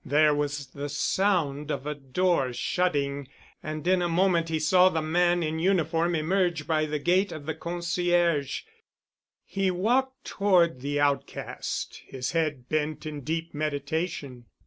There 0.03 0.33
was 0.33 0.73
a 0.75 0.89
sound 0.89 1.69
of 1.69 1.85
a 1.85 1.93
door 1.93 2.53
shutting 2.53 3.29
and 3.61 3.85
in 3.85 4.01
a 4.01 4.09
moment 4.09 4.49
he 4.49 4.57
saw 4.57 4.89
the 4.89 4.99
man 4.99 5.43
in 5.43 5.59
uniform 5.59 6.15
emerge 6.15 6.65
by 6.65 6.87
the 6.87 6.97
gate 6.97 7.31
of 7.31 7.45
the 7.45 7.53
concierge. 7.53 8.63
He 9.45 9.69
walked 9.69 10.25
toward 10.25 10.81
the 10.81 10.99
outcast, 10.99 12.01
his 12.07 12.31
head 12.31 12.67
bent 12.67 13.05
in 13.05 13.21
deep 13.21 13.53
meditation. 13.53 14.45